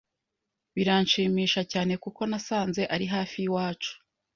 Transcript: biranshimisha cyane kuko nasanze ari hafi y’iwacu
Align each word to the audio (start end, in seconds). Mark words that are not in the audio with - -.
biranshimisha 0.75 1.61
cyane 1.71 1.93
kuko 2.03 2.21
nasanze 2.29 2.81
ari 2.95 3.05
hafi 3.13 3.35
y’iwacu 3.41 3.93